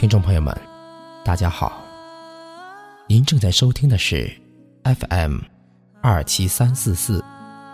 [0.00, 0.58] 听众朋友们，
[1.22, 1.84] 大家好。
[3.06, 4.34] 您正在收听的是
[4.82, 5.40] FM
[6.00, 7.22] 二七三四四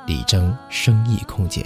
[0.09, 1.65] 李征生意空间。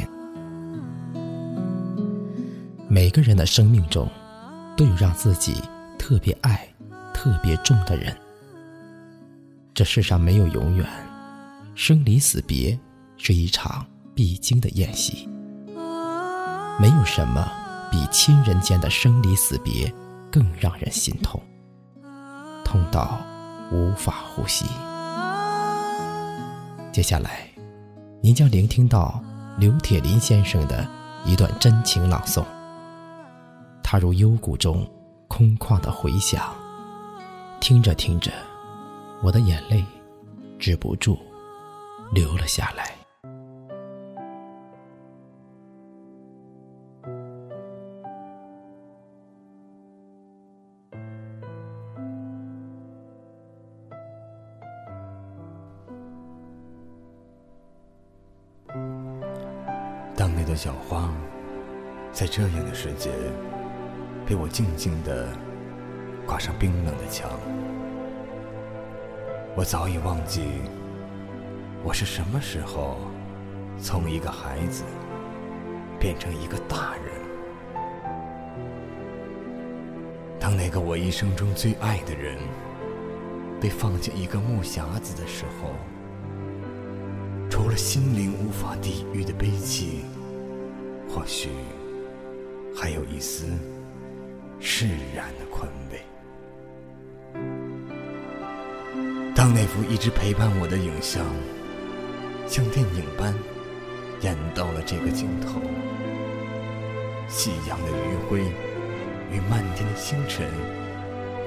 [2.90, 4.06] 每个人的生命中，
[4.76, 5.62] 都有让自己
[5.98, 6.68] 特别爱、
[7.14, 8.14] 特别重的人。
[9.72, 10.86] 这世上没有永远，
[11.74, 12.78] 生离死别
[13.16, 15.26] 是一场必经的宴席。
[16.78, 17.50] 没有什么
[17.90, 19.90] 比亲人间的生离死别
[20.30, 21.40] 更让人心痛，
[22.64, 23.18] 痛到
[23.72, 24.64] 无法呼吸。
[26.92, 27.48] 接下来，
[28.22, 29.22] 您将聆听到
[29.58, 30.86] 刘铁林先生的
[31.24, 32.44] 一段真情朗诵。
[33.82, 34.88] 他如幽谷中
[35.26, 36.54] 空旷的回响，
[37.60, 38.30] 听着听着。
[39.22, 39.84] 我的眼泪
[40.58, 41.18] 止不住
[42.12, 42.99] 流了下来。
[60.50, 61.08] 的小花
[62.12, 63.08] 在这样的世界
[64.26, 65.28] 被我静静的
[66.26, 67.30] 挂上冰冷的墙。
[69.54, 70.42] 我早已忘记，
[71.84, 72.98] 我是什么时候
[73.80, 74.82] 从一个孩子
[76.00, 77.04] 变成一个大人。
[80.40, 82.36] 当那个我一生中最爱的人
[83.60, 85.70] 被放进一个木匣子的时候，
[87.48, 90.04] 除了心灵无法抵御的悲戚，
[91.12, 91.48] 或许
[92.74, 93.46] 还有一丝
[94.60, 96.00] 释然的宽慰。
[99.34, 101.26] 当那幅一直陪伴我的影像，
[102.46, 103.34] 像电影般
[104.20, 105.60] 演到了这个镜头，
[107.28, 108.40] 夕阳的余晖
[109.32, 110.46] 与漫天的星辰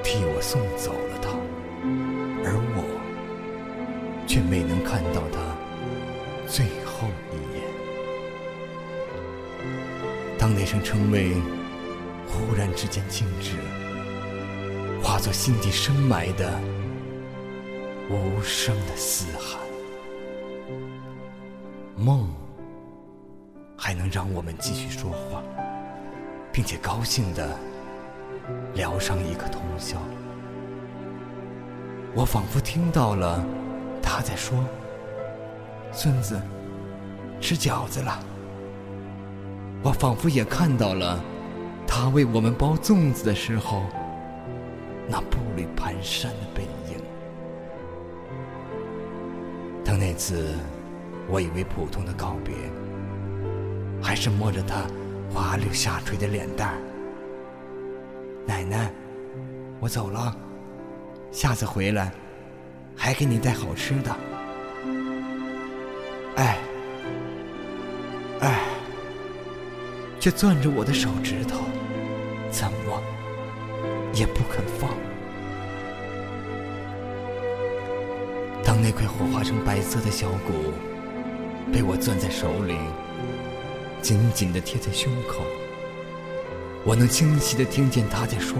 [0.03, 1.29] 替我送走了他，
[2.43, 2.83] 而我
[4.27, 5.39] 却没能看到他
[6.47, 7.52] 最后一眼。
[10.43, 11.35] 当那声称谓
[12.27, 13.55] 忽然之间静止，
[15.01, 16.59] 化作心底深埋的。
[18.09, 19.57] 无声的嘶喊，
[21.95, 22.27] 梦
[23.77, 25.41] 还能让我们继续说话，
[26.51, 27.57] 并且高兴的
[28.73, 29.97] 聊上一个通宵。
[32.13, 33.41] 我仿佛听到了
[34.01, 34.61] 他在说
[35.93, 36.37] ：“孙子，
[37.39, 38.21] 吃饺子了。”
[39.83, 41.21] 我仿佛也看到了
[41.85, 43.83] 他为我们包粽子的时候，
[45.09, 46.97] 那步履蹒跚的背影。
[49.83, 50.55] 当那次
[51.27, 52.55] 我以为普通的告别，
[54.01, 54.87] 还是摸着他
[55.33, 56.75] 滑溜下垂的脸蛋
[58.45, 58.89] 奶奶，
[59.81, 60.33] 我走了，
[61.29, 62.11] 下次回来
[62.95, 64.15] 还给你带好吃的。
[66.37, 66.57] 哎，
[70.23, 71.65] 却攥着我的手指头，
[72.49, 73.03] 怎么
[74.13, 74.89] 也不肯放。
[78.63, 80.71] 当那块火化成白色的小骨
[81.73, 82.77] 被我攥在手里，
[84.01, 85.41] 紧紧的贴在胸口，
[86.85, 88.57] 我能清晰的听见他在说：“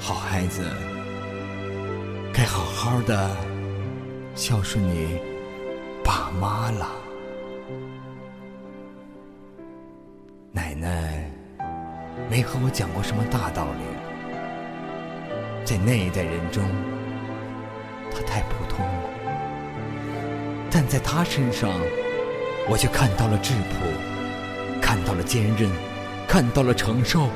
[0.00, 0.64] 好孩子，
[2.32, 3.30] 该好好的
[4.34, 5.20] 孝顺你
[6.02, 6.90] 爸妈了。”
[10.78, 11.30] 奶奶
[12.28, 13.80] 没和我讲过什么大道理，
[15.64, 16.62] 在那一代人中。
[18.12, 19.10] 他太普通了，
[20.70, 21.70] 但在他身上，
[22.68, 23.86] 我却看到了质朴，
[24.82, 25.70] 看到了坚韧，
[26.28, 27.28] 看到了承受，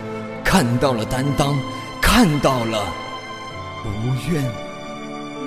[0.44, 1.58] 看到了担当，
[2.00, 2.92] 看到了
[3.84, 3.88] 无
[4.30, 4.44] 怨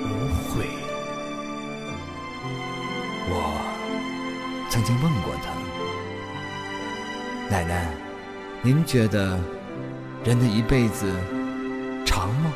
[0.02, 0.66] 无悔。
[3.30, 3.54] 我
[4.68, 5.50] 曾经问过他
[7.50, 7.88] ：“奶奶，
[8.62, 9.40] 您觉得
[10.24, 11.12] 人的一辈子
[12.04, 12.52] 长吗？”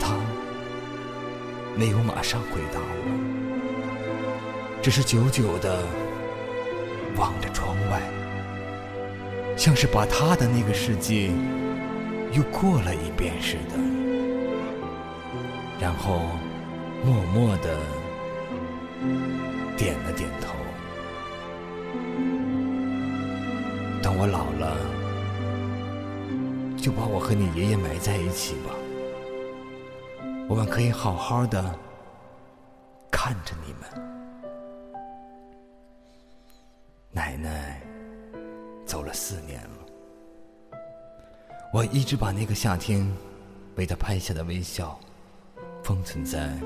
[0.00, 0.14] 他
[1.76, 2.84] 没有马上回答我，
[4.80, 5.82] 只是久久的
[7.16, 8.00] 望着窗外，
[9.56, 11.32] 像是把他的那个世界
[12.32, 13.74] 又过了一遍似的，
[15.80, 16.20] 然后
[17.04, 17.76] 默默的
[19.76, 20.54] 点了点头。
[24.02, 24.76] 等我老了，
[26.76, 28.74] 就把我和你爷爷埋在一起吧。
[30.48, 31.78] 我们可以好好的
[33.10, 33.82] 看着你们。
[37.12, 37.80] 奶奶
[38.86, 40.78] 走了四年了，
[41.72, 43.06] 我一直把那个夏天
[43.76, 44.98] 为他拍下的微笑
[45.82, 46.58] 封存在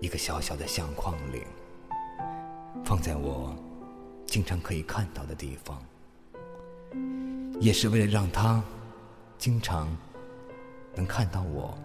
[0.00, 1.42] 一个小小的相框里，
[2.84, 3.54] 放在我
[4.24, 5.82] 经常可以看到的地方，
[7.60, 8.62] 也是为了让他
[9.38, 9.88] 经常
[10.94, 11.76] 能看到我，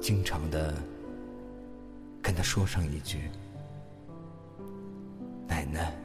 [0.00, 0.74] 经常的
[2.22, 3.30] 跟他说上一句
[5.46, 5.96] ：“奶奶，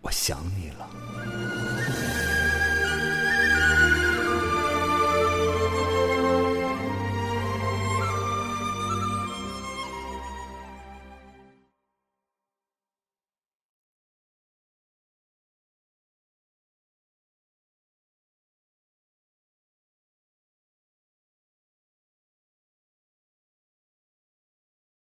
[0.00, 0.88] 我想你了。”